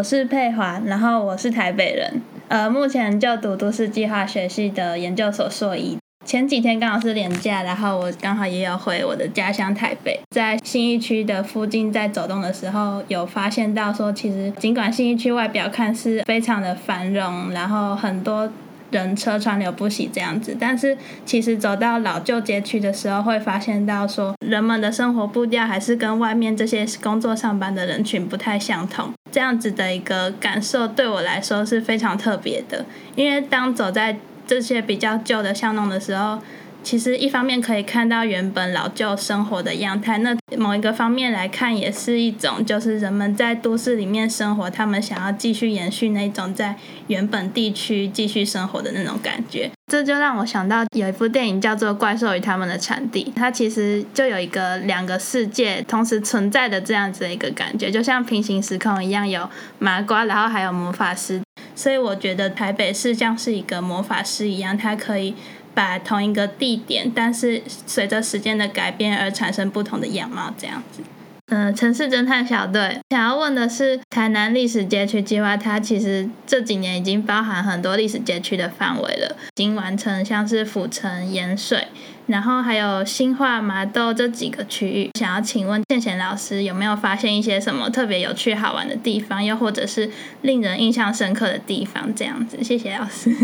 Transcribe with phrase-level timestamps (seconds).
[0.00, 5.98] 我是佩华，然后我是台北人，呃，目前就读都市计划学系的研究所硕一。
[6.24, 18.48] 前几天刚好是连假，然后我刚好也有回我的家乡台北，在新一区的附近在走动的时候，有发现到说，其实尽管新一区外表看似非常的繁荣，然后很多
[18.90, 20.96] 人车川流不息这样子，但是
[21.26, 29.12] 其实走到老旧街区的时候，会发现到说，人们的生活步调还是跟外面这些工作上班的人群不太相同。
[29.30, 36.38] 这样子的一个感受对我来说是非常特别的，因为当走在这些比较旧的巷弄的时候，
[36.82, 46.76] 其实一方面可以看到原本老旧生活的样态，那某一个方面来看，也是一种就是人们在都市里面生活，他们想要继续延续那种在
[47.08, 49.70] 原本地区继续生活的那种感觉。
[49.90, 59.48] 这就让我想到有一部电影叫做《怪兽与他们的产地》，它其实就有一个两个世界同时存在的这样子的一个感觉，就像平行时空一样，有
[59.78, 61.40] 麻瓜，然后还有魔法师。
[61.74, 65.34] 所以我觉得台北市像是一个魔法师一样，它可以
[65.78, 71.02] 把同一个地点，但是随着时间的改变而产生不同的样貌，这样子。
[71.50, 81.86] 嗯、城市侦探小队想要问的是，台南历史街区计划，它其实这几年已经包含很多历史街区的范围了，已经完成像是府城、盐水。
[82.28, 90.10] 然后还有新化、麻豆这几个区域，想要请问宪贤老师有没有发现一些什么特别有趣好玩的地方，又或者是
[90.42, 92.14] 令人印象深刻的地方？
[92.14, 93.34] 这样子，谢谢老师。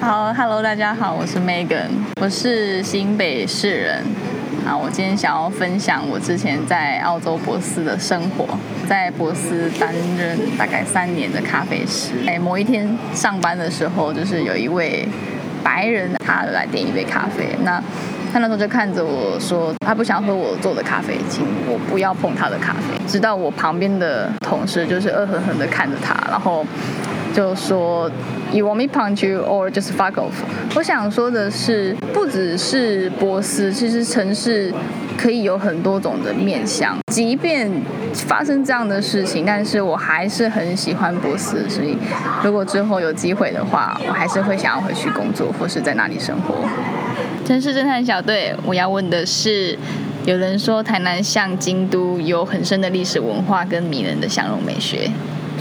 [0.00, 1.88] 好，Hello，大家好，我是 Megan，
[2.20, 4.04] 我是新北市人。
[4.64, 8.46] 啊，我今天想要分享我之前在澳洲博斯的生活，
[8.88, 12.12] 在博斯担任大概三年的咖啡师。
[12.24, 15.08] 哎，某一天上班的时候，就是有一位。
[15.62, 17.82] 白人，他来点一杯咖啡，那
[18.32, 22.98] 他那时候就看着我说，他不想喝我做的咖啡，请我不要碰他的咖啡。
[23.06, 26.64] 直到我旁边的同事就是恶狠狠地看着他，然后
[27.34, 28.10] 就说
[28.52, 30.32] ，You want me punch you or just fuck off？
[30.74, 34.72] 我想说的是，不只是波斯，其实城市。
[35.14, 37.70] 可以有很多种的面向，即便
[38.12, 41.96] 发生这样的事情，但是我还是很喜欢波斯，所以
[42.42, 46.56] 如果之后有机会的话，我还是会想要回去工作或是在那里生活。
[47.46, 49.78] 城市侦探小队，我要问的是，
[50.24, 55.08] 有人说台南像京都，有很深的历史文化跟迷人的相容美学。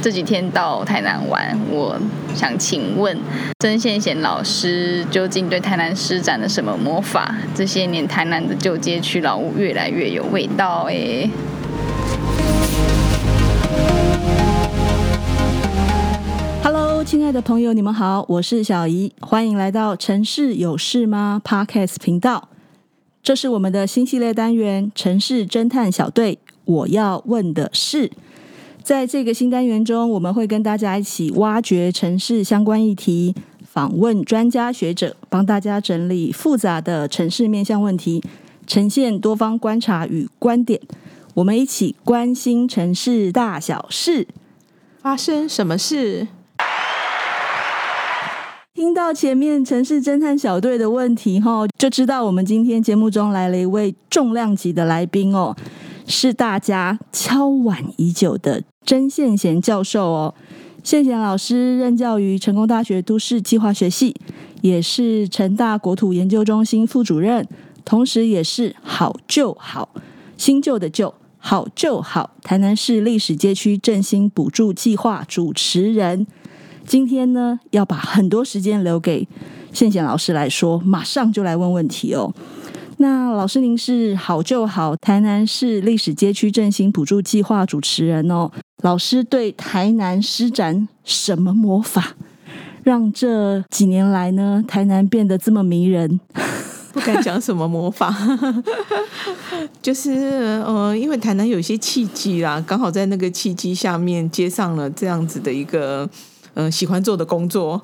[0.01, 1.95] 这几天到台南玩，我
[2.33, 3.15] 想请问
[3.59, 7.35] 曾宪贤老师究竟对台南施展了什么魔法？
[7.53, 11.29] 这些年台南的旧街区老屋越来越有味道哎。
[16.63, 22.49] Hello，亲爱的朋友，你们好，我是小怡，欢迎来到城市有事吗 Podcast 频道。
[23.21, 26.39] 这是我们的新系列单元——城市侦探小队。
[26.65, 28.09] 我要问的是。
[28.83, 33.33] 在这个新单元中，我们会跟大家一起挖掘城市相关议题，
[33.63, 38.23] 访问专家学者，帮大家整理复杂的城市面向问题，
[38.65, 40.81] 呈现多方观察与观点。
[41.35, 44.27] 我们一起关心城市大小事，
[45.01, 46.27] 发生什么事？
[48.73, 55.55] 听到前面城市侦探小队的问题后，就知道我们今天节目中来了一位重量级的来宾哦。
[56.11, 60.35] 是大家敲碗已久的曾宪贤教授哦，
[60.83, 61.77] 宪贤老师。
[61.79, 64.13] 任教于成功大学都市计划学系，
[64.61, 67.47] 也是成大国土研究中心副主任，
[67.85, 69.89] 同时也是好就好
[70.37, 76.27] 新旧的旧好就好台南市历史街区振兴补助计划主持人。
[76.85, 79.27] 今天呢，要把很多时间留给
[79.71, 80.33] 宪贤老师。
[80.33, 82.33] 来说，马上就来问问题哦。
[83.01, 88.51] 那老师，您是好就好台南市历史街区振兴补助计划主持人哦。
[88.83, 92.13] 老师对台南施展什么魔法，
[92.83, 96.19] 让这几年来呢，台南变得这么迷人？
[96.93, 98.15] 不敢讲什么魔法，
[99.81, 100.11] 就是
[100.63, 106.07] 呃，因为台南有一些契机啦，刚好在那个契机下面接上了这样子的一个
[106.53, 107.81] 呃喜欢做的工作。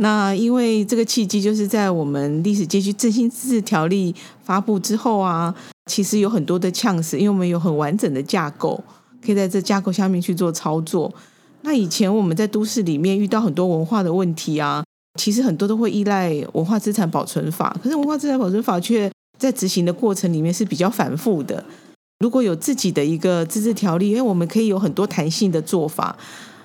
[0.00, 4.14] 那因为这个契机，就是在我们历史街区振兴自治条例
[4.44, 5.52] 发布之后啊，
[5.86, 8.80] 其实有很多的呛死，因为我们有很完整的架构，
[9.24, 11.12] 可以在这架构下面去做操作。
[11.62, 14.84] 那以前我们在都市里面遇到很多文化的问题啊，
[15.18, 21.64] 其实很多都会依赖文化资产保存法，可是文化资产保存法却在执行的过程里面是比较繁复的。
[22.20, 26.16] 如果有自己的一个自治条例，因为我们可以有很多弹性的做法。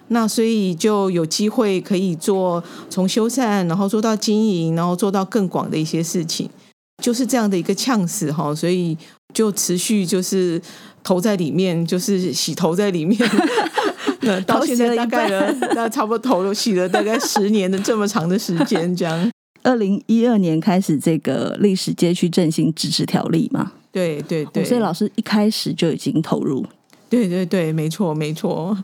[0.10, 6.50] 那所以就有机会可以做从修缮，然后做到经营，然后做到更广的一些事情，
[7.02, 8.98] 就是这样的一个呛死哈，所以
[9.34, 10.62] 就持续就是
[11.04, 13.18] 投在里面，就是洗头在里面，
[14.22, 19.32] 那到现在大概 了，那差不多头都洗了大概十年的这么长的时间，这样。
[19.64, 23.72] 二零一二年开始这个历史街区振兴支持条例嘛？
[23.94, 26.66] 对对对，所以老师一开始就已经投入。
[27.10, 28.78] 对对对，没错没错。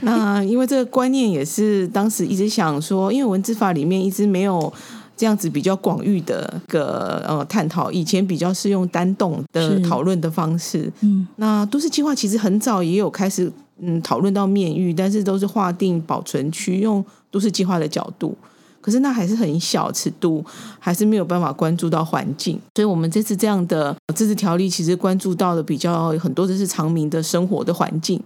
[0.00, 4.72] 那因为这个观念也是当时一直想说，因为文字法里面一直没有
[5.16, 10.92] 这样子比较广域的个呃探讨，以前比较是用单栋的讨论的方式。
[11.00, 13.50] 嗯，那都市计划其实很早也有开始
[13.80, 18.36] 嗯讨论到面域，但是都是划定保存区，用都市计划的角度。
[18.78, 20.44] 可是那还是很小尺度，
[20.78, 22.56] 还是没有办法关注到环境。
[22.76, 28.22] 所以，我们这次这样的自治条例，其实关注到的比较很多的是长民的生活的环境，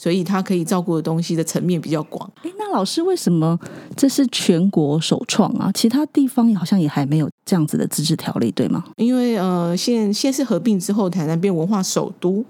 [0.00, 2.26] 所以他可以照顾的东西的层面比较广。
[2.42, 3.58] 诶，那老师为什么
[3.94, 5.70] 这是全国首创啊？
[5.74, 8.82] 其他地方好像也还没有这样子的自治条例，对吗？
[8.96, 12.42] 因为呃，县县市合并之后，台南变文化首都。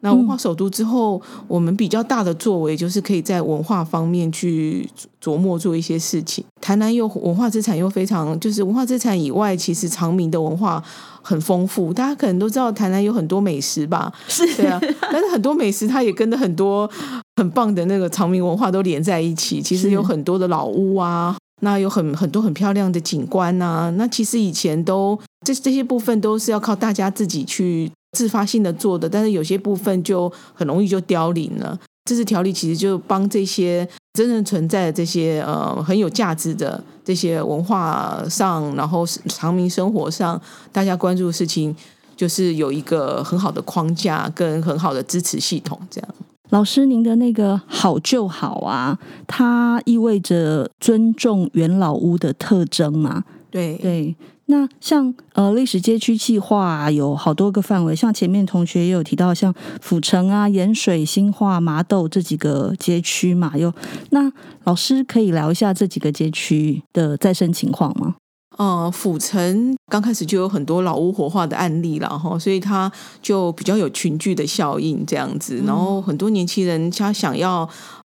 [0.00, 4.88] 那文化首都之后，我们比较大的作为就是可以在文化方面去
[5.22, 6.44] 琢磨做一些事情。
[6.60, 10.82] 台南又文化资产又非常，就是文化资产以外，其实长明的文化
[11.26, 11.92] 很丰富。
[11.92, 14.12] 大家可能都知道，台南有很多美食吧？
[14.28, 14.80] 是，对啊。
[15.00, 16.88] 但是很多美食，它也跟着很多
[17.36, 19.60] 很棒的那个长明文化都连在一起。
[19.60, 23.90] 其实有很多的老屋啊，那有很很多很漂亮的景观啊。
[23.96, 27.90] 那其实以前都这这些部分都是要靠大家自己去。
[28.12, 31.78] 自发性的做的，但是有些部分就很容易就凋零了。
[32.06, 40.40] 自治条例其实就帮这些真正存在的这些呃很有价值的这些文化上，然后长民生活上
[40.72, 41.76] 大家关注的事情，
[42.16, 45.78] 就是有一个很好的框架跟很好的支持系统。
[45.90, 46.08] 这样，
[46.50, 53.24] 老师您的那个好就好啊，它意味着尊重元老屋的特征嘛？
[53.50, 54.14] 对对。
[54.48, 63.72] 那像呃历史街区计划啊，有好多个范围，像前面同学也有提到，像府城啊、盐水、新化、麻豆这几个街区嘛，有
[64.10, 64.30] 那
[64.62, 68.14] 老师可以聊一下这几个街区的再生情况吗？
[68.56, 72.90] 呃，府城刚开始就有很多老屋活化的案例了哈，所以它
[73.20, 77.68] 就比较有群聚的效应这样子，然后很多年轻人他想要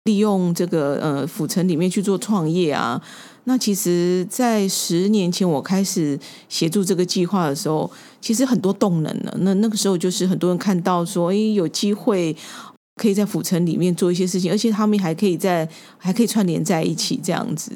[0.05, 3.01] 利用这个呃府城里面去做创业啊。
[3.45, 6.19] 那其实，在十年前我开始
[6.49, 7.91] 协助这个计划的时候，
[8.21, 9.37] 其实很多动能了。
[9.41, 12.37] 那那个时候，就是很多人看到说，哎，有机会
[12.97, 15.69] 可以在府城里面做一些事情，而且他们还可以在
[15.99, 17.73] 还可以串联在一起这样子。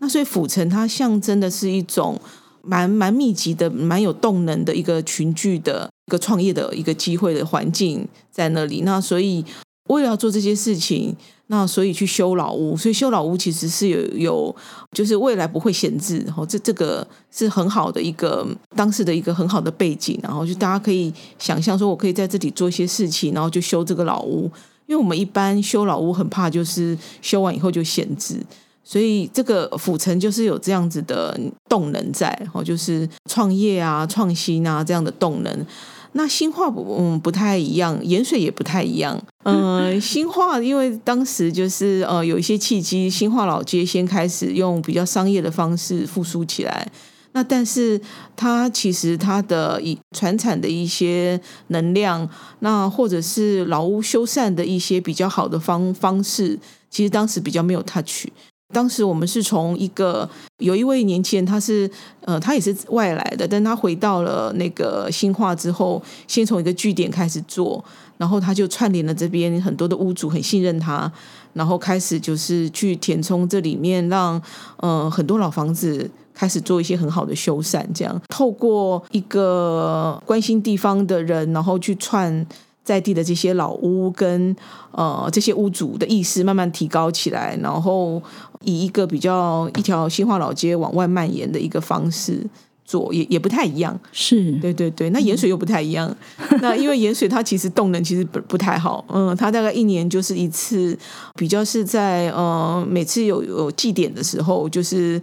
[0.00, 2.20] 那所以府城它象征的是一种
[2.60, 8.82] 蛮蛮密集的、蛮有动能的一个群聚的一个创业的一个机会的环境在那里。
[8.82, 9.42] 那所以
[9.88, 11.16] 为了要做这些事情。
[11.48, 14.56] 那所以去修老屋，所以修老屋其实是有有，
[14.90, 18.44] 就是未来不会闲置，然后这这个是很好的一个
[18.74, 24.50] 当时的一个很好的背景，然后就大家可以想象说，我可以在这里做一些事情，然后就修这个老屋，
[24.86, 28.44] 因为我们一般修老屋很怕就是修完以后就闲置，
[28.82, 31.38] 所以这个府城就是有这样子的
[31.68, 35.66] 动能在，哦，就是创业啊、创新啊这样的动能。
[36.12, 39.20] 那新化不嗯不太一样，盐水也不太一样。
[39.44, 46.86] 嗯、呃， 新化因为当时就是呃有一些契机，新化老街先开始用比较商业的方式复苏起来。
[47.32, 48.00] 那但是
[48.34, 52.26] 它其实它的以传产的一些能量，
[52.60, 58.26] 那或者是老屋修缮的一些比较好的方方式，其实当时比较没有 touch。
[58.74, 61.88] 当时我们是从一个有一位年轻人，他是
[62.22, 67.82] 呃，他也是外来的，但他回到了那个新化之后，先从一个据点开始做，
[68.18, 71.10] 然后他就串联了这边很多的屋主很信任他，
[71.52, 74.42] 然后开始就是去填充这里面让，
[74.78, 82.44] 呃很多老房子开始做一些很好的修缮，这样透过一个关心地方的人，然后去串。
[82.86, 84.54] 在地的这些老屋跟
[84.92, 88.22] 呃这些屋主的意识慢慢提高起来，然后
[88.62, 92.46] 以一个比较一条新化老街往外蔓延的一个方式
[92.84, 93.98] 做，也也不太一样。
[94.12, 96.08] 是对对对，那盐水又不太一样。
[96.38, 100.96] 嗯、 那因为盐水它其实动能其实不不太好，嗯，它大概一年就是一次，
[101.34, 105.20] 比较是在呃每次有有祭典的时候，就是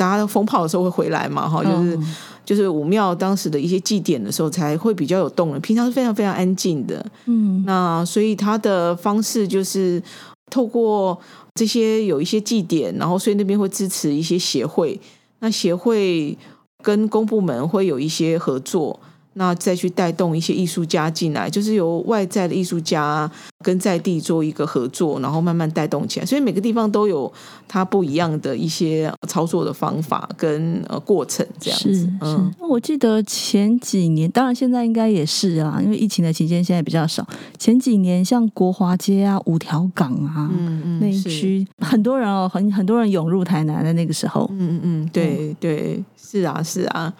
[0.00, 1.94] 大家风炮的时候会回来嘛，哈，就是。
[1.94, 2.02] 哦
[2.46, 5.60] 就是武庙当时的一些祭典的时候，才会比较有动人。
[5.60, 10.00] 平常是非常非常安静的，嗯，那所以他的方式就是
[10.48, 11.18] 透过
[11.54, 14.98] 这些有一些祭典，然后所以那边会支持一些协会，
[15.40, 16.38] 那协会
[16.82, 18.98] 跟公部门会有一些合作，
[19.38, 23.30] 那再去带动一些艺术家进来，就是由外在的艺术家
[23.62, 26.26] 跟在地做一个合作，然后慢慢带动起来。
[26.26, 27.30] 所以每个地方都有
[27.68, 31.94] 它不一样的一些操作的方法跟呃过程，这样子。
[31.94, 37.26] 是，嗯，我记得前几年，当然现在应该也是啊，因为疫情的期间现在比较少。
[37.58, 44.50] 前几年像国华街啊、五条港啊，嗯嗯，那一区很多人哦，很很多人涌入台南的那个时候。
[44.52, 47.12] 嗯嗯，对对，是啊是啊。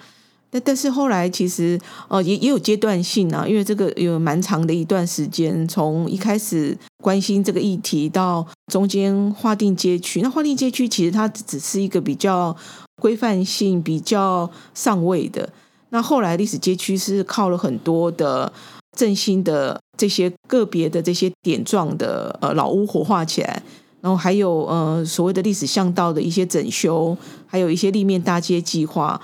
[0.56, 12.56] 但但是后来其实呃也也有阶段性啊，因为这个有蛮长的一段时间，从一开始关心这个议题到中间划定街区，那划定街区其实它只是一个比较
[13.02, 15.46] 规范性比较上位的。
[15.90, 18.50] 那后来历史街区是靠了很多的
[18.96, 23.62] 振兴的这些个别的这些点状的呃老屋活化起来，
[24.00, 29.20] 然后还有呃所谓的历史巷道的一些整修，还有一些立面大街计划。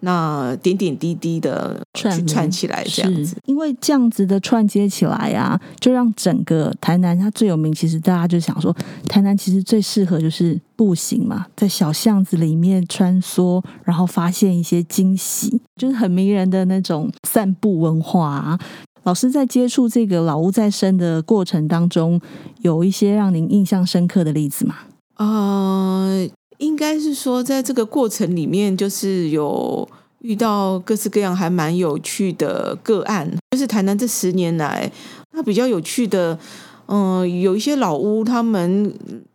[0.00, 7.72] 那点点滴滴的串串起来，这样子，因为这样子的串接起来啊，就让整个台南它最有名。
[7.72, 8.74] 其实大家就想说，
[9.08, 18.58] 台南其实最适合就是步行嘛，在小巷子里面穿梭，然后发现一些惊喜，就是很迷人的那种散步文化啊。
[19.04, 22.20] 老师在接触这个老屋再生的过程当中，
[22.60, 24.74] 有一些让您印象深刻的例子吗？
[25.16, 26.28] 呃。
[26.58, 29.88] 应该是说，在这个过程里面，就是有
[30.20, 33.30] 遇到各式各样还蛮有趣的个案。
[33.50, 34.90] 就是台南这十年来，
[35.32, 36.38] 那比较有趣的，
[36.86, 38.92] 嗯、有一些老屋，他们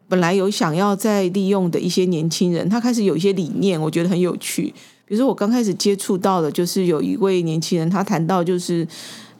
[0.07, 4.73] 本来有想要再利用的一些年轻人，他开始有一些理念，我觉得很有趣。
[5.05, 8.87] 比如说，我刚开始接触到的，就是有一位年轻人，他谈到就是。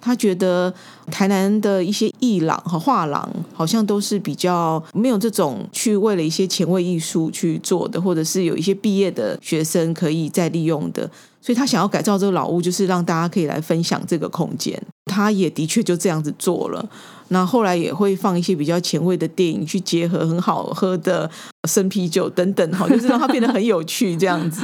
[0.01, 0.73] 他觉得
[1.11, 14.81] 台南的一些艺廊和画廊好像都是比较没有这种去为了一些前卫艺术去做的，或者是有一些毕业的学生可以再利用的，所以他想要改造这个老屋，就是让大家可以来分享这个空间。
[15.05, 16.89] 他也的确就这样子做了。
[17.27, 21.29] 那后来也会放一些比较前卫的电影，去结合很好喝的
[21.67, 24.61] 生啤酒等等，哈，就是让它变得很有趣这样子。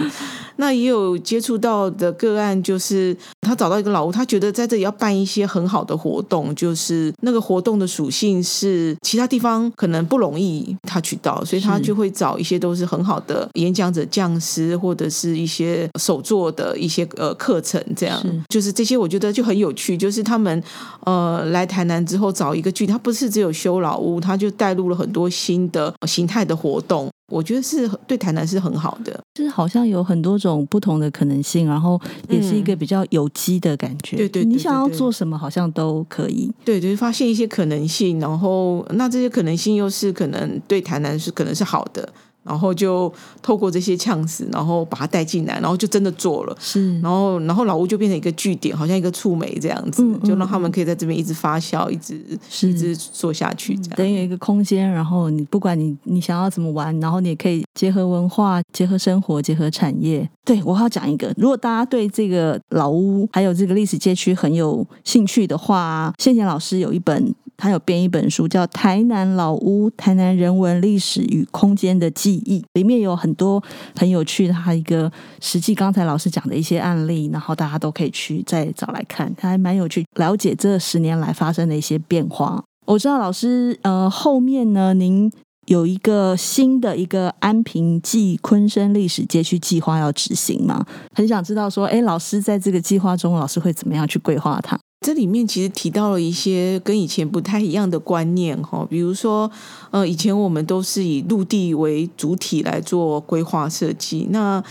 [0.58, 20.62] 那也有接触到的个案，就是他找到一个老屋，他觉得在这里要办一些很好的活动，就是那个活动的属性是其他地方可能不容易他去到，所以他就会找一些都是很好的演讲者、讲师或者是一些手作的一些呃课程，这样是就是这些我觉得就很有趣，就是他们
[21.06, 22.58] 呃来台南之后找。
[22.58, 27.08] 一个剧，他不是只有修老屋，他就带入了很多新的形态的活动。
[27.30, 34.16] 我觉得是对台南是很好的，就是好像有很多种不同的可能性，然后也是一个比较有机的感觉。
[34.16, 36.50] 对对，你想要做什么，好像都可以。
[36.64, 42.08] 对，就是发现一些可能性，然后那这些可能性又是可能对台南是可能是好的。
[42.48, 43.12] 然后就
[43.42, 46.56] 透过这些呛死，然后把它带进来，然后就真的做了。
[46.60, 52.16] 是，然后然后老屋就变成一个据点，好像一个触媒这样子，嗯嗯、就让他们可以在这边一直发酵，一直
[52.62, 54.90] 一直做下去，这样等于一个空间。
[54.90, 60.28] 然后你不管你你想要怎么玩，然后你也可以结合文化、结合生活、结合产业。
[60.46, 67.36] 对，我要讲一个，如果大家对这个老屋还有这个历史街区很有兴趣的话，谢贤老师有一本。
[67.58, 73.62] 他有编一本书，叫《台南老屋：台南人文历史与空间的记忆》，里面有很多
[73.96, 75.12] 很有趣的，他一个
[75.42, 82.64] 实际刚才老师讲的一些案例，然后大家都可以去再找来看，他还蛮有趣，了解这十年来发生的一些变化。
[82.86, 85.30] 我知道老师，呃，后面呢，您
[85.68, 90.86] 有一个新的一个安平暨昆生历史街区计划要执行吗？
[91.14, 94.80] 很想知道说，哎，老师在这个计划中，老师会怎么样去规划它？
[95.06, 99.50] 这里面其实提到了一些跟以前不太一样的观念哈，比如说，
[99.92, 104.28] 呃，以前我们都是以陆地为主体来做规划设计。
[104.32, 104.64] 那，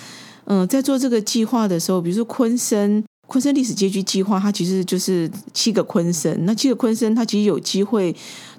[0.46, 6.34] 嗯、在做这个计划的时候，比如说昆生昆生历史街区计划，它其实就是七个昆生。
[6.46, 8.14] 那七个昆生，它其实有机会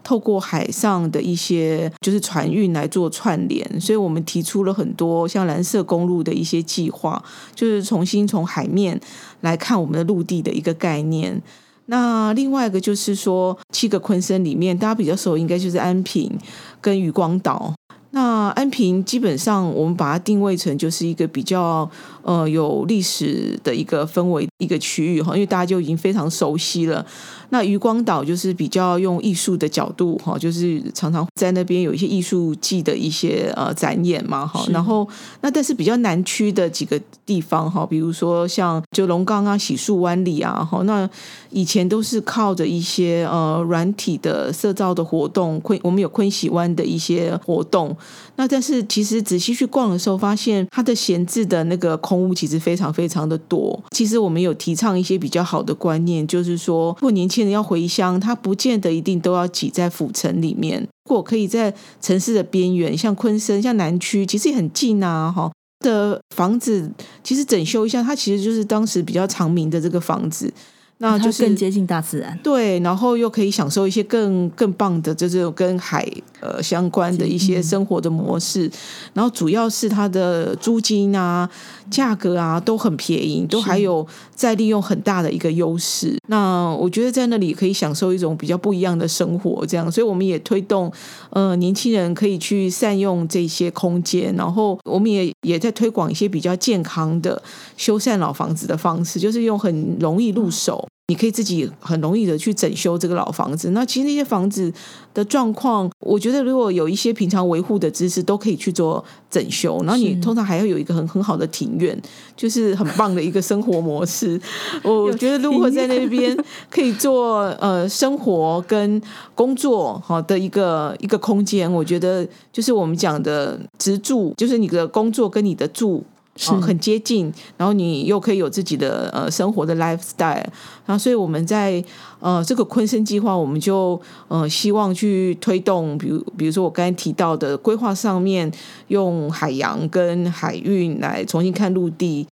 [0.07, 7.21] 透过海上的一些就是船运来做串联，所以我们提出了很多像蓝色公路的一些计划，
[7.53, 8.97] 就是重新从海面
[9.41, 11.41] 来看我们的陆地的一个概念。
[11.87, 16.31] 那另外一个就是说，七个昆森里面，大家比较熟，应该就是安平
[16.79, 17.73] 跟渔光岛。
[18.11, 21.87] 那安平基本上，我们把它定位成就是一个比较
[22.27, 27.03] 呃有历史的一个氛围一个区域哈，因为大家就已经非常熟悉了。
[27.49, 34.65] 那渔光岛就是比较用艺术的角度哈，就是常常在那边有一些艺术季的一些呃展演嘛哈。
[34.69, 35.07] 然后
[35.39, 41.09] 那但是比较南区的几个地方哈，比如说像就龙岗啊、洗漱湾里啊哈，那
[41.51, 47.95] 以前都是靠着一些呃软体的色造的活动，昆我们有昆喜湾的一些活动。
[48.37, 53.77] 那但是其实仔细去逛的时候，发现它的闲置的那个空空屋其实非常非常的多。
[53.91, 66.89] 其实我们有提倡一些比较好的观念，就是说，如果年轻人要回乡，他不见得一定都要挤在府城里面，如果可以在城市的边缘，像昆森、像南区，其实也很近啊，哈的房子，
[67.23, 70.51] 其实整修一下，它其实就是当时比较长明的这个房子。
[70.99, 76.03] 那就是更接近大自然，对，然后又可以享受一些更更棒的，就这种跟海
[76.39, 78.67] 呃相关的一些生活的模式。
[78.67, 78.71] 嗯、
[79.13, 81.49] 然后主要是它的租金啊、
[81.89, 86.15] 价格啊都很便宜，都还有再利用很大的一个优势。
[86.27, 90.91] 那我觉得在那里可以享受一种比较不一样的生活，这样，所以我们也推动
[91.29, 97.41] 呃年轻人可以去善用这些空间，然后我们也也在推广一些比较健康的
[97.77, 100.87] 修缮老房子的方式，就是用很容易入手。
[101.07, 103.71] 嗯你可以自己很容易的去整修这个老房子。
[103.71, 104.69] 那其实那些房子
[105.13, 109.81] 的状况，我觉得如果有一些平常维护的知识，都可以去做整修。
[109.83, 111.97] 然后你通常还要有一个很很好的庭院，
[112.35, 114.37] 就是很棒的一个生活模式。
[114.83, 116.37] 我觉得如果在那边
[116.69, 119.01] 可以做呃生活跟
[119.33, 126.03] 工作好的一个一个空间，我觉得就是我们讲的职住，就是你的工作跟你的住。
[126.37, 130.45] 是、哦、很接近，然后你又可以有自己的呃生活的 lifestyle，
[130.85, 131.83] 然后所以我们在
[132.19, 138.49] 呃这个昆生计划，我们就呃希望去推动，比如比如说我刚才提到的规划上面，
[138.87, 142.27] 用海洋跟海运来重新看陆地。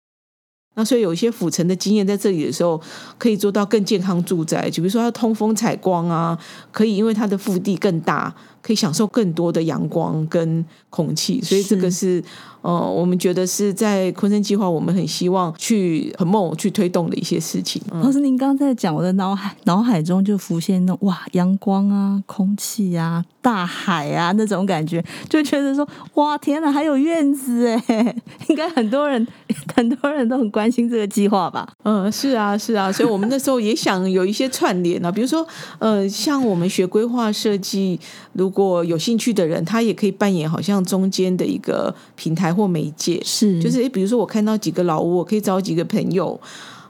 [0.77, 2.79] 那所以有一些府城的经验在这里的时候，
[3.17, 6.37] 可以做到更健康住宅，就比如说它通风采光啊，
[6.73, 8.35] 可以因为它的腹地更大，
[8.65, 12.23] 可以享受更多的阳光跟空气，所以这个是。
[12.65, 17.79] 呃，我们觉得是在昆生计划，我们很希望去很梦去推动的一些事情。
[17.91, 28.15] 老师，您刚刚在讲，我的脑海脑海中就浮现那种哇，阳光啊，空气啊，大海啊那种感觉，就觉得说哇，天哪，还有院子哎，
[28.49, 29.27] 应该很多人
[29.75, 31.71] 很多人都很关心这个计划吧？
[31.83, 35.45] 嗯， 是啊，是啊，所以我们那时候也想有一些串联啊，比如说
[35.77, 37.99] 呃，像我们学规划设计，
[38.33, 42.45] 如果有兴趣的人，他也可以扮演好像中间的一个平台。
[42.55, 46.39] 或媒介是，就是诶，比如说我看到几个老屋，我可以找几个朋友，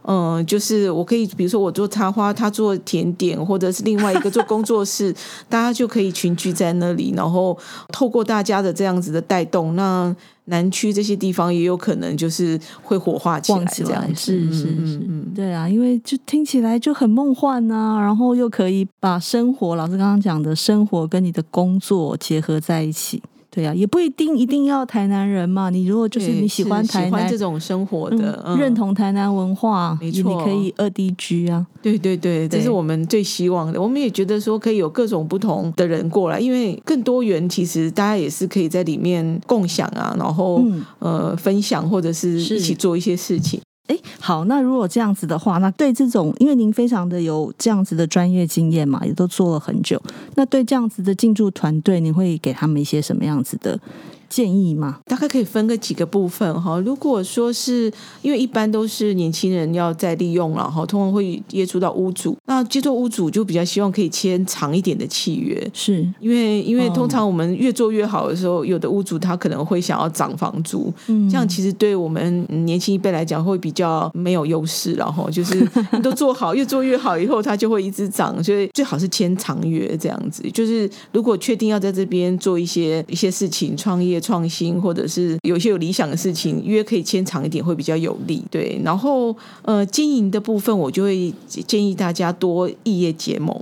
[0.08, 5.14] 嗯、呃，就是我可以，比如说我做插花，他做甜点，或者是另外一个做工作室，
[5.50, 7.58] 大家就可以群聚在那里，然后
[7.92, 23.24] 透过大家的这样子的带动，那南区这些地方也有可能就是会火化起来，这样子是是是，嗯，对啊，因为就听起来就很梦幻啊，然后又可以把生活，老师刚刚讲的生活跟你的工作结合在一起。
[23.56, 25.70] 对呀、啊，也不一定一定要台南人嘛。
[25.70, 31.66] 你如果就是你喜欢台南喜欢这种生活的，嗯、认同台南文化，没错，你可以二 D 居啊。
[31.82, 33.82] 对对对，这是我们最希望的。
[33.82, 43.62] 我们也觉得说可以有各种不同的人过来，因为更多元，其实大家也是可以在里面共享啊，然后、嗯、呃分享或者是一起做一些事情。
[43.88, 50.02] 哎，好，那如果这样子的话，那对这种，因为您非常的有这样子的专业经验嘛，也都做了很久，
[50.36, 53.80] 那对这样子的进驻团队，您会给他们一些什么样子的
[54.30, 55.00] 建议吗？
[55.06, 56.80] 大概可以分个几个部分哈。
[56.80, 80.44] 如果说是因为一般都是年轻人要再利用了哈，通常会接触到屋主，那接触屋主就比较希望可以签长一点的契约，是因为因为通常我们越做越好的时候，哦、有的屋主他可能会想要涨房租，嗯，这样其实对我们年轻一辈来讲会比较没有优势，然后就是你都做好，越做越好以后，他就会一直涨，所以最好是签长约这样子。
[80.52, 84.15] 就是如果确定要在这边做一些一些事情创业。
[84.20, 88.44] 创新，或者是有些有理想的事情，约可以签长一点，会比较有利。
[88.50, 93.54] 对，然后呃，经营的部分，我就会建议大家多异业结盟。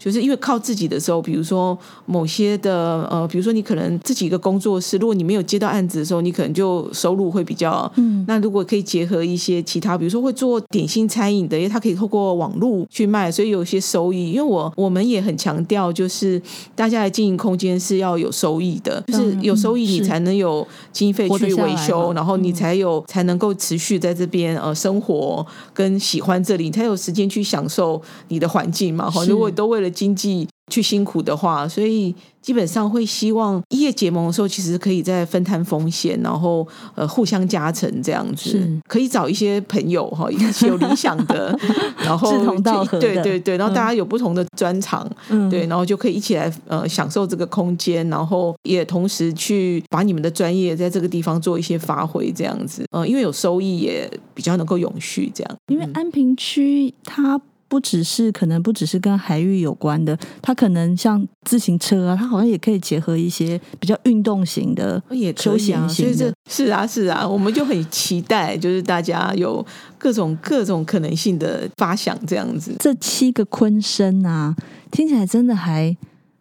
[0.00, 7.90] 就是因为靠自己的时候，比如说某些的呃，比如说你可能自己一个工作室，如果你没有接到案子的时候，你可能就收入会比较。
[7.96, 8.24] 嗯。
[8.26, 14.32] 那如果可以结合一些其他，比如说会做点心餐饮的，因为它可以透过网络去卖，所以有些收益。
[14.32, 16.40] 因为我我们也很强调，就是
[16.74, 29.10] 大家的经营空间是要有收益的，就是有收益你才能有经费去维修，然后你才有才能够持续在这边呃生活跟喜欢这里，你才有时间去享受你的环境嘛。
[29.10, 41.58] 哈，如果都为了经济去辛苦的话，所以基本上会希望异业结盟的时候，其实可以再分摊风险，然后呃互相加成这样子，可以找一些朋友哈， 一起有理想的，
[41.98, 57.40] 然后志同道合的，对对对，然后大家有不同的专长，嗯，对，然后就可以一起来呃享受这个空间，然后也同时去把你们的专业在这个地方做一些发挥，这样子，呃，因为有收益也比较能够永续这样，因为安平区它。
[57.70, 66.34] 不只是可能不只是跟海域有关的，它可能像自行车啊，它好像也可以结合一些比较运动型的、也休闲型的。
[66.50, 69.64] 是啊，是啊，我们就很期待，就是大家有
[69.96, 72.74] 各种各种可能性的发想，这样子。
[72.80, 74.56] 这七个昆生啊，
[74.90, 75.96] 听起来真的还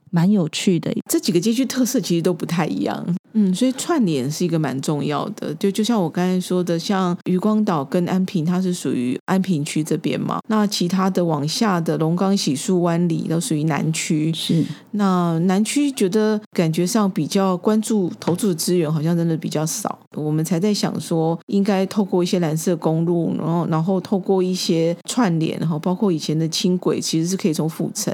[0.09, 0.91] 蛮有趣的。
[1.07, 3.15] 这几个街区特色其实都不太一样。
[3.33, 5.53] 嗯，所以串联是一个蛮重要的。
[5.55, 10.39] 就就像我刚才说的，像渔光岛跟安平，它是属于安平区这边嘛。
[10.47, 14.33] 那其他的往下的龙岗、喜树湾里都属于南区。
[14.33, 14.65] 是。
[14.91, 19.99] 那南区觉得感觉上比较关注投注的资源，好像真的比较少。
[20.15, 28.11] 我们才在想说，应该透过一些蓝色公路，然后然后透过一些串联，然后包括以前的轻轨，其实是可以从府城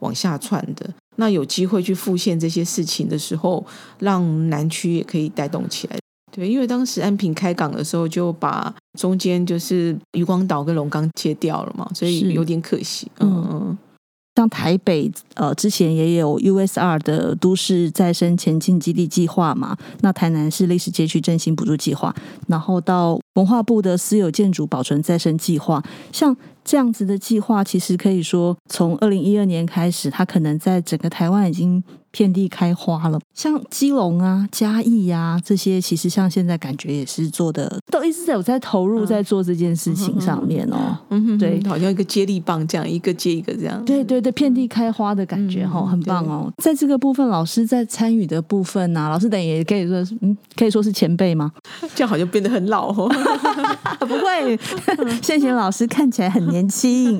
[0.00, 0.88] 往下串的。
[1.18, 3.64] 那有机会去复现这些事情的时候，
[3.98, 5.96] 让南区也可以带动起来。
[6.30, 13.10] 对，因为当时安平开港的时候，就把中间就是渔光岛跟龙岗切掉了嘛，所以有点可惜。
[13.18, 13.78] 嗯嗯。
[14.36, 22.14] 像台北，呃，之前也有 USR 的都市再生前进基地计划嘛，那台南是历史街区振兴补助计划，
[22.46, 26.36] 然后到文化部的私有建筑保存再生计划，像
[26.68, 31.82] 这样子的计划，其实可以说从二零一二年开始，它可能在整个台湾已经。
[32.10, 40.96] 遍地开花了，像基隆啊、嘉义啊这些，其实像现在感觉也是做的，都一直在有在投入在做这件事情上面哦。
[41.10, 43.84] 嗯哼，对，好像一个接力棒这样，一个接一个这样。
[43.84, 46.52] 对对对，遍地开花的感觉哈，很棒哦。
[46.58, 51.52] 在这个部分，老师在参与的部分呢、啊，老师等于也可以说，嗯，可以说是前辈吗？
[51.94, 53.08] 这样好像变得很老哦。
[54.00, 54.58] 不会，
[55.22, 57.18] 谢谢老师看起来很年轻，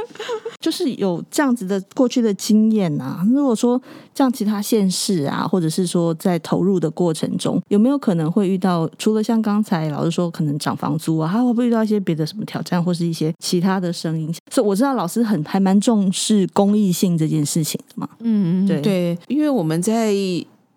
[0.60, 3.24] 就是有这样子的过去的经验啊。
[3.32, 3.80] 如果说
[4.26, 8.90] 像其他县市啊，或者是说在投入的过程中，有没有可能会遇到？
[8.98, 14.34] 除了像刚才老师说可能涨房租啊，还会不会遇到一些别的什么挑战，或是一些其他的声音？
[14.50, 18.08] 所以我知道老师很还蛮重视公益性这件事情的嘛。
[18.18, 20.12] 嗯，对对，因为我们在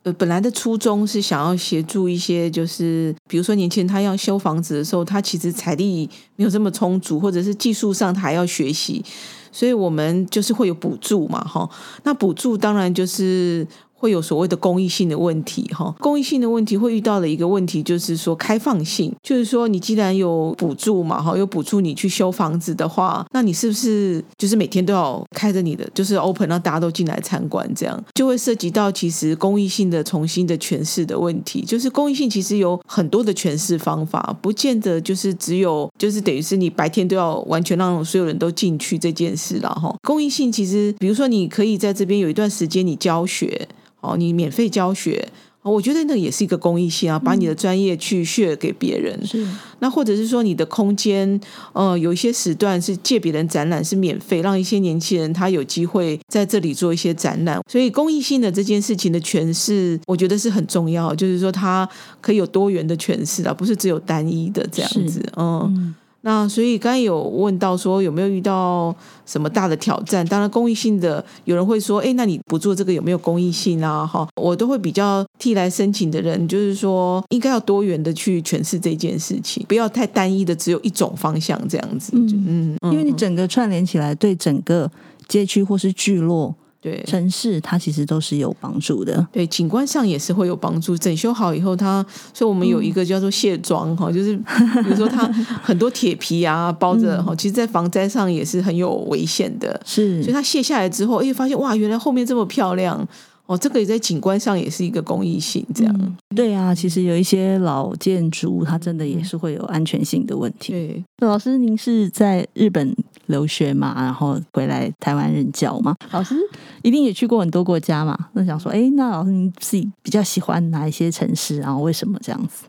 [0.03, 9.03] 呃本来的初衷是想要协助一些，就是比如说年轻人他要修房子的时候，他其实财力没有这么充足，或者是技术上他还要学习。
[9.51, 11.69] 所以我们就是会有补助嘛，哈，
[12.03, 13.65] 那补助当然就是。
[13.99, 43.67] 会有所谓的公益性的问题，哈，公益性的问题会遇到的一个问题就是说开放性，就是说你既然有补助嘛，哈，有补助你去修房子的话，那你是不是就是每天都要开着你的，就是 open 让大家都进来参观，这样就会涉及到其实公益性的重新的诠释的问题，就是公益性其实有很多的诠释方法，不见得就是只有就是等于是你白天都要完全让所有人都进去这件事了，哈，公益性其实比如说你可以在这边有一段时间你教学。
[44.01, 45.27] 哦，你免费教学，
[45.61, 49.19] 我觉得那也是一个公益性啊，把你的专业去 share 给别人。
[49.25, 49.45] 是，
[49.79, 51.39] 那或者是说你的空间，
[51.73, 57.61] 呃，有一些时段是借别人展览是免费，让一些年轻人他有机会在这里做一些展览。
[57.69, 61.87] 所以公益性的这件事情的诠释，我觉得是很重要，就是说它
[62.21, 65.21] 可以有多元的诠释啊，不是只有单一的这样子。
[65.35, 65.61] 嗯。
[65.75, 65.95] 嗯
[66.29, 70.23] 那所以刚才有问到说有没有遇到什么大的挑战？
[70.27, 74.05] 当然公益性的，有人会说，哎，那你不做这个有没有公益性啊？
[74.05, 82.11] 哈，我都会比较替来申请的人，就是说应该要多元的去诠释这件事情，不要太单一的只有一种方向这样子。
[82.13, 84.91] 嗯，因为你整个串联起来，对整个
[85.27, 86.53] 街区或是聚落。
[86.81, 89.27] 对城市，它其实都是有帮助的。
[89.31, 90.97] 对景观上也是会有帮助。
[90.97, 94.35] 整修好以后，它所以我们有一个叫做卸妆哈，就是
[94.83, 95.25] 比如说它
[95.61, 99.79] 很多铁皮啊包着哈，其实，在防灾上也是很有危险的。
[99.85, 103.07] 是，所以它卸下来之后，哎，发现哇，原来后面这么漂亮。
[103.49, 106.15] 哦，这个也在景观上也是一个公益性，这样、嗯。
[106.35, 110.71] 对啊，其实有一些老建筑，它真的也是会有安全性的问题。
[110.71, 113.95] 对，老师，您是在日本留学嘛？
[113.95, 115.95] 然后回来台湾任教吗？
[116.11, 116.35] 老师
[116.83, 118.15] 一定也去过很多国家嘛？
[118.33, 121.57] 那想说，哎，那老师您自己比较喜欢哪一些城市？
[121.57, 122.65] 然后为什么这样子？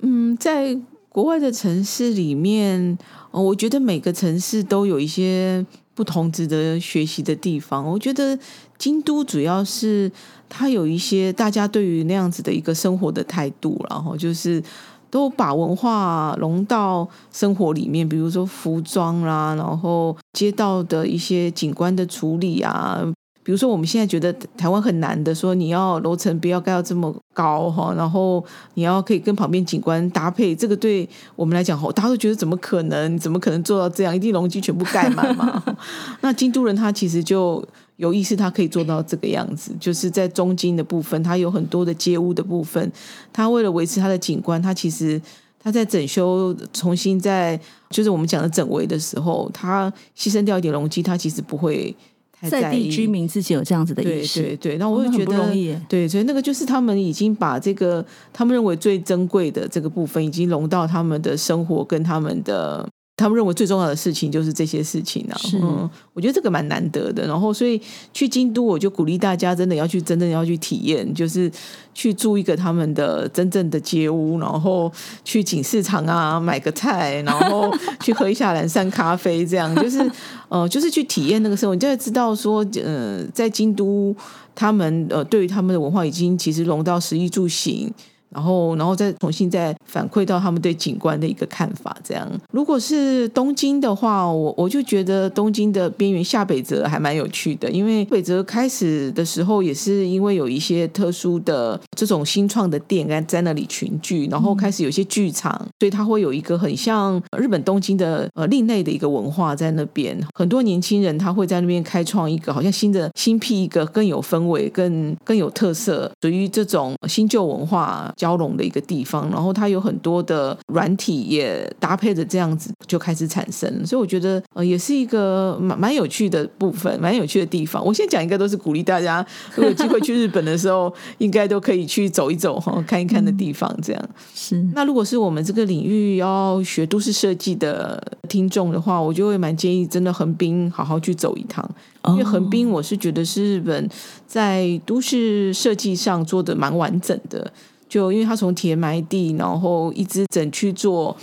[0.00, 0.74] 嗯，在
[1.10, 2.96] 国外的城市里面，
[3.32, 5.66] 哦，我觉得每个城市都有一些。
[5.94, 8.38] 不同值得学习的地方，我觉得
[8.78, 10.10] 京都主要是
[10.48, 14.62] 它有一些大家对于那样子的一个生活的态度，然后就是
[15.10, 23.02] 都把文化融到生活里面，比如说服装啦，然后街道的一些景观的处理啊。
[23.44, 33.18] 比如说，我们现在觉得台湾很难的，说你要楼层不要盖到这么高哈，然后你要可以跟旁边景观搭配，这个对我们来讲，大家都觉得怎么可能？
[33.18, 34.14] 怎么可能做到这样？
[34.14, 35.62] 一定容积全部盖满嘛？
[36.22, 37.64] 那京都人他其实就
[37.96, 42.92] 有意识，他可以做到这个样子，就是在中京的部分，他有很多的街屋的部分，
[43.32, 45.20] 他为了维持他的景观，他其实。
[45.64, 47.56] 他在整修、重新在
[47.88, 51.94] 就是我们讲的整围的时候，他牺牲掉一点容积，他其实不会
[52.42, 54.78] 在，在地居民自己有这样子的意识，对对对。
[54.78, 55.52] 那我也觉得
[55.88, 62.88] 对，所以那个就是他们已经把这个他们认为最珍贵的这个部分，已经融到他们的生活跟他们的。
[63.14, 67.26] 他们认为最重要的事情就是这些事情啊，嗯，我觉得这个蛮难得的。
[67.26, 67.80] 然后，所以
[68.12, 71.50] 去京都，我就鼓励大家真的要去，真正要去体验，就是
[71.92, 74.90] 去住一个他们的真正的街屋，然后
[75.24, 77.70] 去锦市场啊买个菜，然后
[78.00, 80.10] 去喝一下蓝山咖啡，这样 就是
[80.48, 84.16] 呃，就是去体验那个生活，你就会知道说，呃，在京都，
[84.54, 87.92] 他们呃对于他们的文化已经其实融到食衣住行。
[88.34, 92.28] 然后，然后再重新再反馈到他们对景观的一个看法，这样。
[92.52, 110.18] 如果是东京的话，我我就觉得东京的边缘下北泽还蛮有趣的，因为北泽开始的时候也是因为有一些特殊的这种新创的店在那里群聚，然后开始有些剧场，所以它会有一个很像日本东京的呃另类的一个文化在那边。
[110.34, 118.12] 很多年轻人他会在那边开创一个好像新的新辟一个更有氛围、更更有特色，属于这种新旧文化。
[118.22, 127.84] 交融的一个地方，然后它有很多的软体也搭配着这样子就开始产生，所以我觉得呃也是一个蛮蛮有趣的部分，蛮有趣的地方。
[127.84, 133.76] 我现在讲一个都是鼓励大家，如果有机会去日本的时候，应该都可以去走一走哈，看一看的地方。
[133.82, 134.62] 这样是。
[134.72, 141.68] 那如果是我们这个领域要学都市设计的听众的话，我就会蛮建议真的横滨好好去走一趟，
[142.10, 143.88] 因为横滨我是觉得是日本
[144.28, 147.52] 在都市设计上做的蛮完整的。
[147.92, 151.14] 就因为它从铁埋地，然后一直整去做，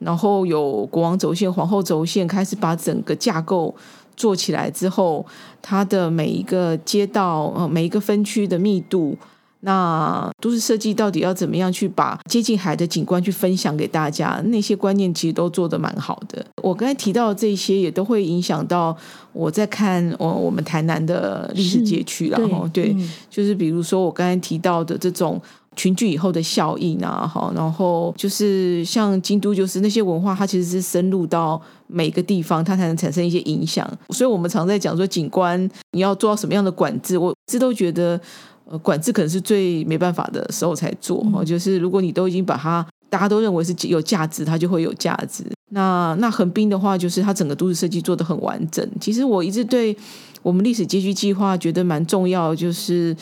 [0.00, 3.74] 然后有国王轴线、皇后轴线，开始把整个架构
[4.14, 5.24] 做起来之后，
[5.62, 9.16] 它的每一个街道、呃每一个分区的密度，
[9.60, 14.38] 那都市设计到底要怎么样去把接近海的景观去分享给大家？
[14.48, 16.44] 那些观念其实都做得蛮好的。
[16.62, 18.94] 我刚才提到的这些，也都会影响到
[19.32, 25.40] 我在看我我们台南的历史街区，然后对，对、嗯，就是比如说我刚才提到的这种。
[25.78, 33.88] 群聚以后的效应啊，哈，然后就是像京都，就是那些文化，它其实是深入到每个地方，它才能产生一些影响。
[34.10, 38.20] 所以，我们常在讲说，景观你要做到什么样的管制，我一直都觉得，
[38.64, 41.18] 呃，管制可能是最没办法的时候才做。
[41.32, 45.44] 哦、嗯，就是如果你都已经把它，大家都认为是有价值，它就会有价值。
[45.70, 48.84] 那那横滨的话，就是它整个都市设计做得很完整。
[49.00, 49.96] 其实我一直对
[50.42, 53.16] 我们历史街区计划觉得蛮重要，就是。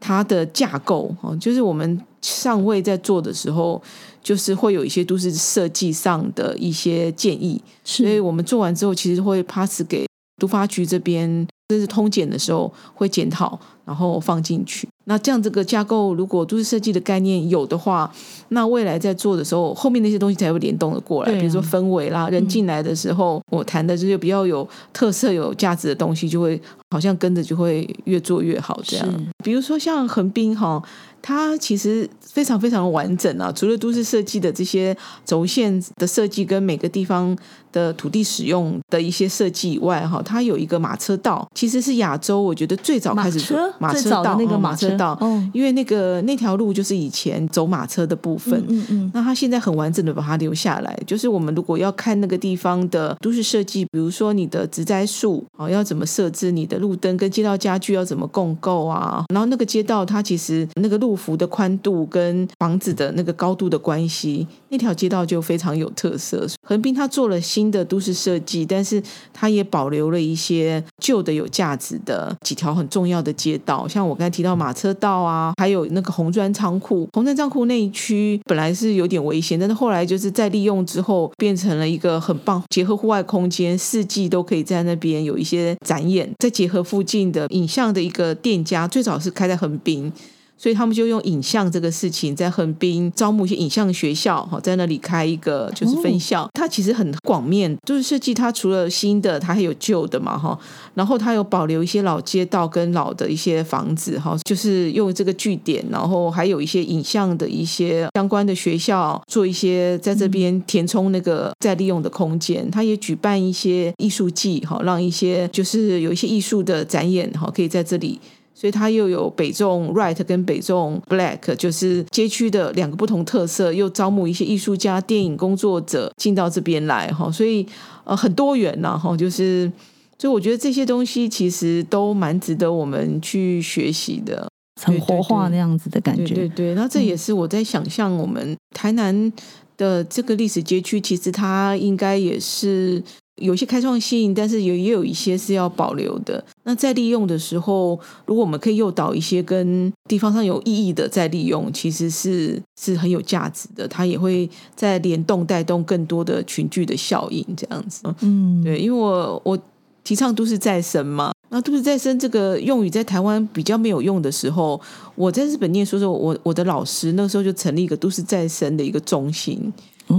[0.00, 3.80] 它的架构哦，就是我们上位在做的时候，
[4.22, 10.06] 就是会有一些都市设计上的一些建议，所以我们做完之后，其实会 pass 给
[10.40, 14.88] 都发局这边，这是通检的时候会检讨，然后放进去。
[15.06, 18.10] 那这样这个架构，如果都市设计的概念有的话，
[18.48, 21.32] 那未来在做的时候，后面那些东西才会联动的过来。
[21.32, 28.80] 啊、比如说氛围啦，人进来的时候，嗯、我谈的这些比较有特色、有价值的东西，就会好像跟着就会越做越好。
[28.84, 30.82] 这样，比如说像横滨哈。
[31.26, 33.50] 它其实非常非常的完整啊！
[33.50, 37.34] 除了都市设计的这些轴线的设计跟每个地方
[37.72, 45.18] 的土地使用的一些设计以外，哈，它有一个马车道，其实是亚洲我觉得最早开始马车马车道那个马车道，
[45.54, 50.94] 因为那个那条路就是以前走马车的部分，嗯嗯，那它现在很完整的把它留下来。
[51.06, 61.13] 就是我们如果要看那个地方的都市设计，比如说你的植栽树啊要怎么设置，你的路灯跟街道家具要怎么共构啊，然后那个街道它其实那个路。
[61.14, 66.46] 幅的宽度跟房子的那个高度的关系，那条街道就非常有特色。
[66.62, 77.08] 横滨它做了新的都市设计，但是它也保留了一些旧的有价值的几条很重要的街道，像我刚才提到马车道啊，还有那个红砖仓库。
[77.12, 86.30] 红砖仓库那一区本来是有点危险，但是后来就是在利用之后，变成了一个很棒结合户外空间，四季都可以在那边有一些展演。
[86.38, 90.12] 再结合附近的影像的一个店家，最早是开在横滨。
[90.56, 96.48] 所以他们就用影像这个事情，在横滨招募一些影像学校，哈，在那里开一个就是分校。
[96.54, 100.58] 它其实很广面，就是设计它除了新的，它还有旧的嘛，哈。
[100.94, 112.70] 然后它有保留一些老街道跟老的一些房子，哈，就是用这个据点，然后还有一些影像的一些相关的学校，做一些在这边填充那个再利用的空间。
[112.70, 118.20] 它也举办一些艺术季，哈，让一些就是有一些艺术的展演，哈，可以在这里。
[118.54, 127.66] 所以它又有北重 Right 跟北重 Black，就是街区的两个不同特色，又招募一些艺术家、电影工作者进到这边来哈，所以
[128.04, 129.70] 呃很多元呐哈，就是
[130.16, 134.48] 所以我觉得这些东西其实都蛮值得我们去学习的，
[134.80, 136.34] 很活化那样子的感觉。
[136.34, 139.32] 对对对，那这也是我在想象我们台南
[139.76, 143.02] 的这个历史街区，其实它应该也是。
[143.36, 146.44] 有些开创性，但是也也有一些是要保留的。
[146.62, 153.88] 那在利用的时候，如果我们可以诱导一些跟地方上有意义的再利用，其实是是很有价值的。
[153.88, 158.02] 它也会在联动带动更多的群聚的效应，这样子。
[158.20, 159.58] 嗯，对，因为我我
[160.04, 161.32] 提倡都市再生嘛。
[161.50, 164.80] 那都市再生这个用语在台湾比较没有用的时候，
[165.14, 169.72] 我在日本念书的时候，我我的老师那时候就成立一个都市再生的一个中心。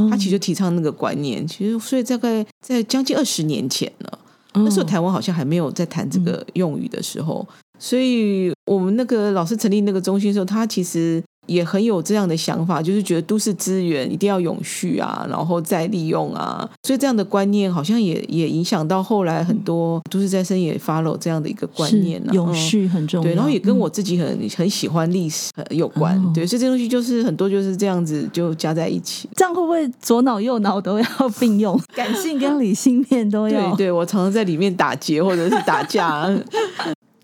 [0.09, 4.19] 他其实就提倡那个观念，其实所以大概在将近二十年前了，
[4.53, 11.23] 那时候台湾好像还没有在谈这个用语的时候，所以我们那个老师成立那个中心的时候，他其实。
[11.45, 23.23] 也很有这样的想法，就是觉得都市资源一定要永续啊，然后再利用啊，所以这样的观念好像也也影响到后来很多都市再生也 follow 这样的一个观念啊，永续很重要。
[23.23, 29.29] 对，然后也跟我自己很、嗯、很喜欢历史有关，哦、对，所以这东西就是很多就是这样子就加在一起。
[29.36, 31.05] 这样会不会左脑右脑都要
[31.39, 33.75] 并用， 感性跟理性面都要？
[33.75, 36.29] 对，对我常常在里面打结或者是打架。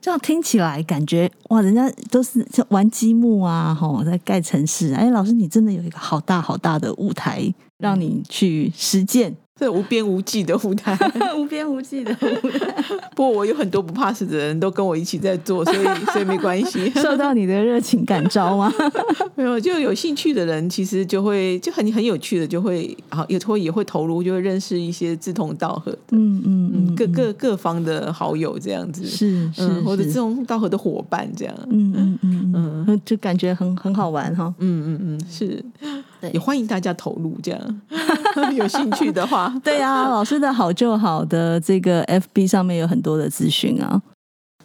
[0.02, 4.94] 这样听起来感觉哇，人家都是玩积木啊，吼，在盖城市。
[4.94, 9.36] 哎，老师，你真的有一个好大好大的舞台，让你去实践。
[9.62, 10.98] 这 无边无际的舞台，
[11.38, 12.84] 无边无际的舞台。
[13.16, 16.90] 不过我有很多不怕死的人都跟我一起在做，所以所以没关系。
[16.96, 18.74] 受到你的热情感召吗？
[19.36, 35.64] 没有，就有兴趣的人其实就会就很很有趣的，就会好也会也会投入，就会认识一些志同道合的，嗯嗯嗯，各各各方的好友这样子，是是，嗯，或者志同道合的伙伴这样，嗯嗯嗯嗯，就感觉很很好玩哈，嗯嗯嗯，是。
[36.34, 37.82] 也欢迎大家投入，这样
[38.56, 39.54] 有兴趣的话。
[39.64, 44.02] 对啊，老师的好就好的这个 FB 上面有很多的资讯啊。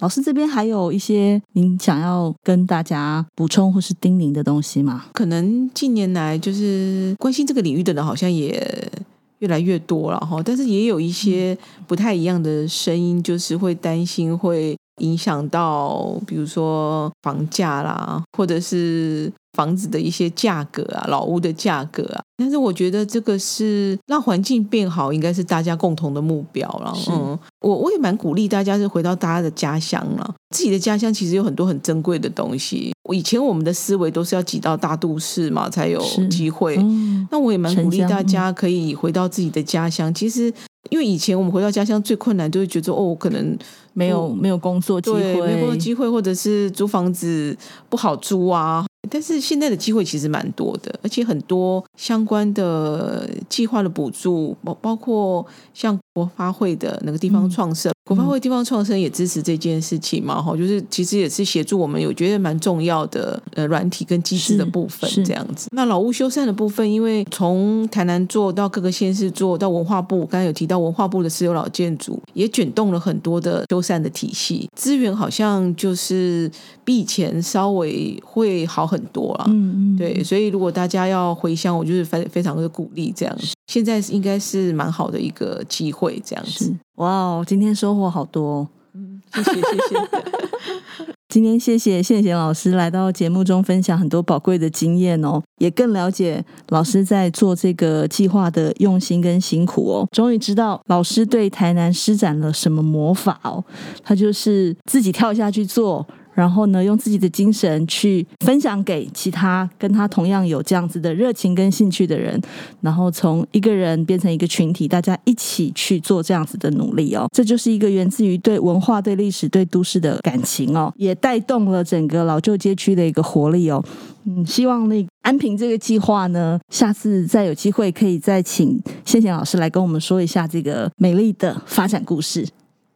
[0.00, 5.06] 老师这边还有一些您想要跟大家补充或是叮咛的东西吗？
[5.14, 8.92] 可能近年来就是关心这个领域的人好像也
[9.38, 19.32] 越来越多了哈，但是也有一些不太一样的声音，就是会担心会影响到，比如说房价啦，或者是。
[19.56, 26.92] 房子的一些价格啊，老屋的价格啊，但是我觉得这个是让环境变好，应该是大家共同的目标了。
[26.94, 32.92] 是嗯，我我也蛮鼓励大家是回到大家的家乡了，自己的家乡其实有很多很珍贵的东西。
[33.14, 40.12] 以前我们的思维都是要挤到大都市嘛才有机会，嗯、那我也蛮鼓励大家可以回到自己的家乡。
[40.12, 40.52] 其实
[40.90, 43.56] 因为以前我们回到家乡最困难，就会觉得哦，可能
[43.92, 47.56] 没有没有工作机会，没有工作机会，或者是租房子
[47.88, 48.86] 不好租啊。
[49.10, 65.68] 但是现在的机会其实蛮多的，而且很多相关的计划的补助，包包括像国发会的那个地方创生，嗯、国发会地方创生也支持这件事情嘛，哈、嗯，就是其实也是协助我们，有觉得蛮重要的呃软体跟机制的部分这样子。
[65.72, 76.50] 那老屋修缮的部分，因为从台南做到各个县市做到文化部，刚才有提到文化部的私有老建筑也卷动了很多的修缮的体系，资源好像就是
[76.84, 78.95] 比以前稍微会好很。
[78.96, 83.36] 很多了，嗯嗯，对，所以如果大家要回乡，我就是非非常的鼓励这样。
[83.66, 86.74] 现在应该是蛮好的一个机会，这样子。
[86.96, 91.14] 哇哦，今天收获好多，嗯，谢谢谢谢。
[91.28, 100.08] 今天谢谢谢贤老师来到节目中分享很多宝贵的经验哦，也更了解老师在做这个计划的用心跟辛苦哦。
[100.12, 103.62] 终于知道老师对台南施展了什么魔法哦，
[104.02, 106.06] 他就是自己跳下去做。
[106.36, 112.38] 然后呢，用自己的精神去分享给其他跟他同样有这样子的热情跟兴趣的人，
[112.82, 117.26] 然后从一个人变成一个群体，大家一起去做这样子的努力哦。
[117.32, 123.82] 这就是一个源自于对文化、对历史、对都市的感情哦，也带动了整个老旧街区的一个活力哦。
[124.26, 132.46] 嗯，希望那安平这个计划呢，下次再有机会可以再请宪贤老师来跟我们说一下这个美丽的发展故事。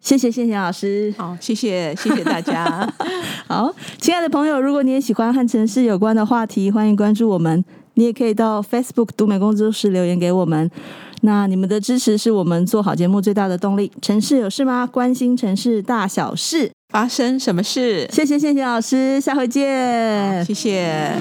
[0.01, 2.91] 谢谢谢谢老师，好，谢谢谢谢大家。
[3.47, 7.65] 好，亲爱的朋友，如果你也喜欢和城市有关的话题，欢迎关注我们。
[7.95, 10.71] 你也可以到 Facebook 读美工作室留言给我们。
[11.23, 13.93] 那你们的支持是我们做好节目最大的动力。
[14.01, 14.87] 城市有事吗？
[14.87, 18.09] 关心城市大小事，发生什么事？
[18.11, 20.43] 谢谢谢谢老师，下回见。
[20.47, 21.13] 谢谢。